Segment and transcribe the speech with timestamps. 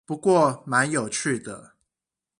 [0.03, 1.73] 不過蠻有趣的